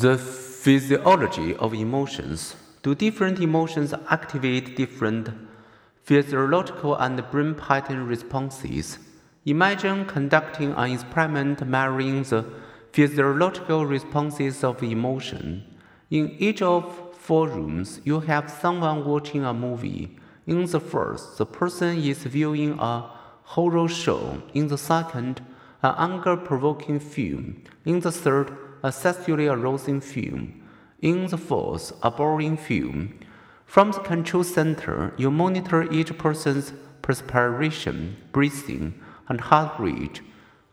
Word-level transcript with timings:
The 0.00 0.16
physiology 0.16 1.56
of 1.56 1.74
emotions. 1.74 2.54
Do 2.84 2.94
different 2.94 3.40
emotions 3.40 3.92
activate 4.08 4.76
different 4.76 5.28
physiological 6.04 6.94
and 6.94 7.28
brain 7.32 7.56
pattern 7.56 8.06
responses? 8.06 9.00
Imagine 9.44 10.04
conducting 10.04 10.70
an 10.74 10.92
experiment 10.92 11.66
measuring 11.66 12.22
the 12.22 12.44
physiological 12.92 13.86
responses 13.86 14.62
of 14.62 14.84
emotion. 14.84 15.64
In 16.12 16.30
each 16.38 16.62
of 16.62 17.16
four 17.16 17.48
rooms, 17.48 18.00
you 18.04 18.20
have 18.20 18.48
someone 18.48 19.04
watching 19.04 19.44
a 19.44 19.52
movie. 19.52 20.16
In 20.46 20.64
the 20.66 20.78
first, 20.78 21.38
the 21.38 21.46
person 21.46 21.98
is 21.98 22.18
viewing 22.18 22.78
a 22.78 23.10
horror 23.42 23.88
show. 23.88 24.42
In 24.54 24.68
the 24.68 24.78
second, 24.78 25.44
an 25.82 25.94
anger 25.98 26.36
provoking 26.36 27.00
film. 27.00 27.64
In 27.84 27.98
the 27.98 28.12
third, 28.12 28.56
a 28.82 28.92
sexually 28.92 29.46
arousing 29.46 30.00
film. 30.00 30.62
In 31.00 31.26
the 31.26 31.38
fourth, 31.38 31.92
a 32.02 32.10
boring 32.10 32.56
film. 32.56 33.18
From 33.66 33.92
the 33.92 34.00
control 34.00 34.44
center, 34.44 35.12
you 35.16 35.30
monitor 35.30 35.90
each 35.92 36.16
person's 36.18 36.72
perspiration, 37.02 38.16
breathing, 38.32 38.94
and 39.28 39.40
heart 39.40 39.78
rate. 39.78 40.20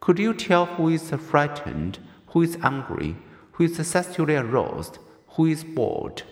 Could 0.00 0.18
you 0.18 0.34
tell 0.34 0.66
who 0.66 0.88
is 0.88 1.10
frightened, 1.10 1.98
who 2.28 2.42
is 2.42 2.56
angry, 2.62 3.16
who 3.52 3.64
is 3.64 3.86
sexually 3.86 4.36
aroused, 4.36 4.98
who 5.28 5.46
is 5.46 5.64
bored? 5.64 6.22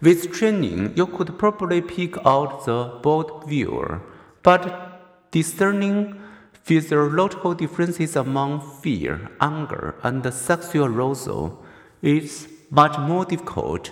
With 0.00 0.32
training, 0.32 0.92
you 0.96 1.06
could 1.06 1.38
probably 1.38 1.80
pick 1.80 2.16
out 2.24 2.64
the 2.66 2.98
bored 3.02 3.48
viewer, 3.48 4.00
but 4.42 5.30
discerning 5.32 6.20
physiological 6.68 7.54
differences 7.54 8.14
among 8.14 8.60
fear, 8.82 9.30
anger, 9.40 9.94
and 10.02 10.22
sexual 10.34 10.84
arousal 10.84 11.64
is 12.02 12.46
much 12.68 12.98
more 12.98 13.24
difficult. 13.24 13.90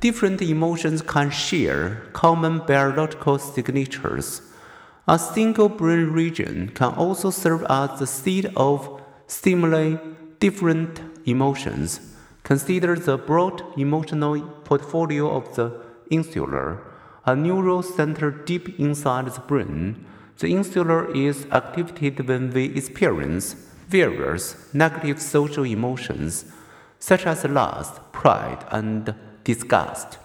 Different 0.00 0.42
emotions 0.42 1.00
can 1.00 1.30
share 1.30 2.02
common 2.12 2.58
biological 2.58 3.38
signatures. 3.38 4.42
A 5.08 5.18
single 5.18 5.70
brain 5.70 6.10
region 6.10 6.68
can 6.74 6.92
also 6.92 7.30
serve 7.30 7.64
as 7.70 7.98
the 7.98 8.06
seat 8.06 8.44
of 8.54 9.00
stimuli 9.26 9.96
different 10.40 11.00
emotions. 11.24 12.00
Consider 12.42 12.96
the 12.96 13.16
broad 13.16 13.62
emotional 13.78 14.42
portfolio 14.68 15.34
of 15.34 15.54
the 15.56 15.72
insula, 16.10 16.80
a 17.24 17.34
neural 17.34 17.82
center 17.82 18.30
deep 18.30 18.78
inside 18.78 19.24
the 19.24 19.40
brain 19.40 20.04
the 20.40 20.48
insula 20.48 21.10
is 21.12 21.46
activated 21.50 22.26
when 22.26 22.50
we 22.50 22.64
experience 22.74 23.54
various 23.88 24.56
negative 24.72 25.20
social 25.20 25.64
emotions, 25.64 26.46
such 26.98 27.26
as 27.26 27.44
lust, 27.44 28.00
pride, 28.12 28.64
and 28.70 29.14
disgust. 29.44 30.18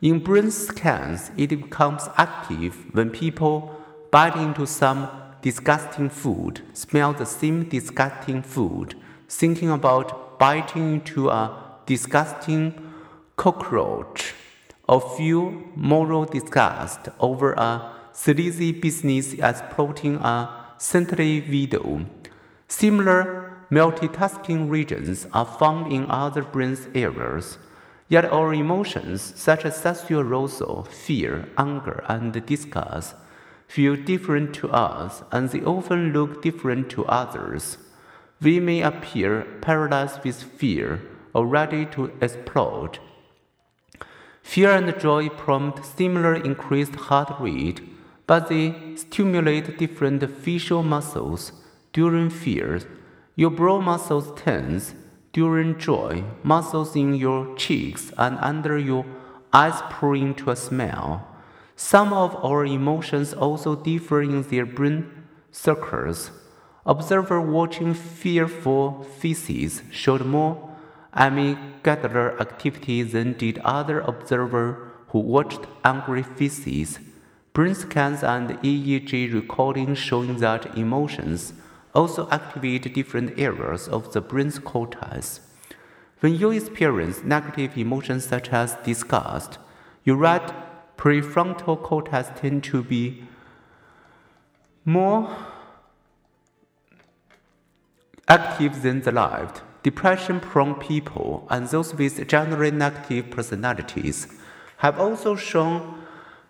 In 0.00 0.20
brain 0.20 0.50
scans, 0.50 1.30
it 1.36 1.48
becomes 1.48 2.08
active 2.16 2.74
when 2.94 3.10
people 3.10 3.78
bite 4.10 4.36
into 4.36 4.66
some 4.66 5.08
disgusting 5.42 6.08
food, 6.08 6.62
smell 6.72 7.12
the 7.12 7.26
same 7.26 7.68
disgusting 7.68 8.42
food, 8.42 8.94
thinking 9.28 9.70
about 9.70 10.38
biting 10.38 10.94
into 10.94 11.28
a 11.28 11.62
disgusting 11.84 12.72
cockroach, 13.36 14.34
or 14.88 15.00
feel 15.00 15.50
moral 15.74 16.24
disgust 16.24 17.08
over 17.18 17.52
a 17.52 17.92
sleazy 18.16 18.72
business 18.72 19.34
exploiting 19.34 20.16
a 20.16 20.48
saintly 20.78 21.42
widow. 21.42 22.06
Similar 22.66 23.58
multitasking 23.70 24.70
regions 24.70 25.26
are 25.34 25.44
found 25.44 25.92
in 25.92 26.10
other 26.10 26.42
brain 26.42 26.78
areas. 26.94 27.58
Yet 28.08 28.24
our 28.24 28.54
emotions, 28.54 29.34
such 29.36 29.66
as 29.66 29.76
sexual 29.76 30.22
arousal, 30.22 30.84
fear, 30.84 31.48
anger, 31.58 32.04
and 32.08 32.32
disgust, 32.46 33.14
feel 33.68 33.96
different 33.96 34.54
to 34.54 34.70
us, 34.70 35.22
and 35.30 35.50
they 35.50 35.60
often 35.60 36.12
look 36.12 36.40
different 36.40 36.88
to 36.90 37.04
others. 37.06 37.76
We 38.40 38.60
may 38.60 38.80
appear 38.80 39.42
paralyzed 39.60 40.24
with 40.24 40.42
fear 40.42 41.02
or 41.34 41.46
ready 41.46 41.84
to 41.86 42.12
explode. 42.22 42.98
Fear 44.42 44.70
and 44.70 45.00
joy 45.00 45.28
prompt 45.28 45.84
similar 45.84 46.34
increased 46.34 46.94
heart 46.94 47.34
rate 47.40 47.80
but 48.26 48.48
they 48.48 48.74
stimulate 48.96 49.78
different 49.78 50.28
facial 50.30 50.82
muscles 50.82 51.52
during 51.92 52.30
fear. 52.30 52.80
Your 53.34 53.50
brow 53.50 53.80
muscles 53.80 54.32
tense 54.40 54.94
during 55.32 55.78
joy, 55.78 56.24
muscles 56.42 56.96
in 56.96 57.14
your 57.14 57.54
cheeks 57.56 58.12
and 58.16 58.38
under 58.40 58.78
your 58.78 59.04
eyes 59.52 59.80
pull 59.90 60.14
into 60.14 60.50
a 60.50 60.56
smile. 60.56 61.26
Some 61.76 62.12
of 62.12 62.34
our 62.44 62.64
emotions 62.64 63.34
also 63.34 63.76
differ 63.76 64.22
in 64.22 64.42
their 64.42 64.66
brain 64.66 65.12
circuits. 65.50 66.30
Observer 66.86 67.40
watching 67.40 67.92
fearful 67.92 69.02
faces 69.02 69.82
showed 69.90 70.24
more 70.24 70.70
amygdala 71.14 72.40
activity 72.40 73.02
than 73.02 73.32
did 73.32 73.58
other 73.58 74.00
observer 74.00 74.92
who 75.08 75.18
watched 75.18 75.60
angry 75.84 76.22
faces. 76.22 76.98
Brain 77.56 77.74
scans 77.74 78.22
and 78.22 78.50
EEG 78.50 79.32
recordings 79.32 79.96
showing 79.96 80.36
that 80.40 80.76
emotions 80.76 81.54
also 81.94 82.28
activate 82.28 82.92
different 82.92 83.38
areas 83.38 83.88
of 83.88 84.12
the 84.12 84.20
brain's 84.20 84.58
cortex. 84.58 85.40
When 86.20 86.34
you 86.34 86.50
experience 86.50 87.24
negative 87.24 87.78
emotions 87.78 88.26
such 88.26 88.50
as 88.50 88.76
disgust, 88.84 89.56
your 90.04 90.16
right 90.16 90.52
prefrontal 90.98 91.82
cortex 91.82 92.28
tend 92.38 92.62
to 92.64 92.82
be 92.82 93.24
more 94.84 95.34
active 98.28 98.82
than 98.82 99.00
the 99.00 99.12
left. 99.12 99.62
Depression 99.82 100.40
prone 100.40 100.74
people 100.74 101.46
and 101.48 101.66
those 101.68 101.94
with 101.94 102.28
generally 102.28 102.70
negative 102.70 103.30
personalities 103.30 104.28
have 104.76 105.00
also 105.00 105.34
shown 105.34 106.02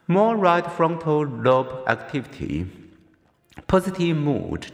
more 0.09 0.37
right 0.37 0.71
frontal 0.71 1.27
lobe 1.27 1.83
activity. 1.89 2.65
Positive 3.67 4.17
mood 4.17 4.71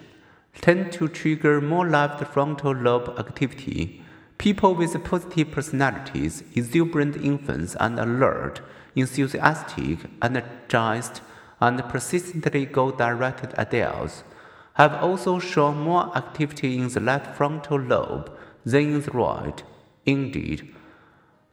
tend 0.60 0.92
to 0.92 1.08
trigger 1.08 1.58
more 1.58 1.88
left 1.88 2.22
frontal 2.26 2.72
lobe 2.72 3.18
activity. 3.18 4.02
People 4.36 4.74
with 4.74 5.02
positive 5.04 5.50
personalities, 5.50 6.42
exuberant 6.54 7.16
infants, 7.16 7.74
and 7.80 7.98
alert, 7.98 8.60
enthusiastic, 8.94 10.00
energized, 10.20 11.22
and 11.60 11.82
persistently 11.88 12.66
goal-directed 12.66 13.54
adults 13.56 14.24
have 14.74 14.94
also 15.02 15.38
shown 15.38 15.78
more 15.78 16.14
activity 16.14 16.76
in 16.76 16.88
the 16.88 17.00
left 17.00 17.36
frontal 17.36 17.78
lobe 17.78 18.30
than 18.66 18.82
in 18.82 19.00
the 19.00 19.10
right. 19.12 19.62
Indeed, 20.04 20.74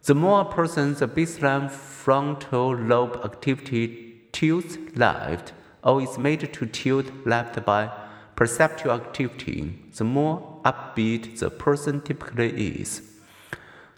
the 0.06 0.16
more 0.16 0.42
a 0.42 0.46
person's 0.46 1.02
baseline 1.02 1.70
frontal 1.70 2.76
lobe 2.76 3.20
activity 3.24 4.22
tilts 4.32 4.78
left 4.96 5.54
or 5.84 6.02
is 6.02 6.18
made 6.18 6.54
to 6.54 6.66
tilt 6.66 7.12
left 7.26 7.64
by 7.66 7.92
perceptual 8.36 8.94
activity, 8.94 9.78
the 9.98 10.04
more 10.04 10.62
upbeat 10.64 11.40
the 11.40 11.50
person 11.50 12.00
typically 12.02 12.80
is. 12.80 13.02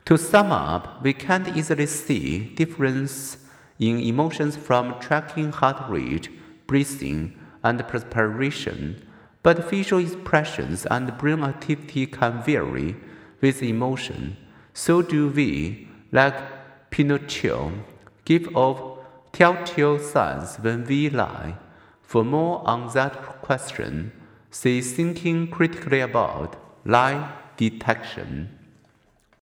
To 0.06 0.18
sum 0.18 0.52
up, 0.52 1.04
we 1.04 1.14
can't 1.14 1.56
easily 1.56 1.86
see 1.86 2.40
difference 2.56 3.38
in 3.80 4.00
emotions 4.00 4.58
from 4.58 5.00
tracking 5.00 5.52
heart 5.52 5.90
rate, 5.90 6.30
breathing, 6.66 7.38
and 7.64 7.88
perspiration, 7.88 9.08
but 9.44 9.70
facial 9.70 10.00
expressions 10.00 10.86
and 10.88 11.16
brain 11.18 11.44
activity 11.44 12.08
can 12.08 12.42
vary 12.44 12.96
with 13.42 13.62
emotion. 13.62 14.38
So 14.74 15.02
do 15.02 15.30
we 15.30 15.88
like 16.12 16.90
Pinocchio, 16.90 17.72
give 18.26 18.56
off 18.56 19.00
telltale 19.32 20.00
signs 20.00 20.58
when 20.58 20.86
we 20.86 21.10
lie. 21.10 21.58
For 22.02 22.24
more 22.24 22.68
on 22.68 22.94
that 22.94 23.42
question, 23.42 24.12
see 24.50 24.82
Thinking 24.82 25.48
Critically 25.48 26.02
About 26.02 26.58
Lie 26.86 27.32
Detection. 27.56 28.61